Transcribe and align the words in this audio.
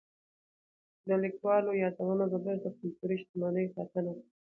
د 1.07 1.09
لیکوالو 1.23 1.71
یادونه 1.83 2.23
زموږ 2.33 2.57
د 2.63 2.67
کلتوري 2.79 3.15
شتمنۍ 3.21 3.65
ساتنه 3.75 4.11
ده. 4.17 4.23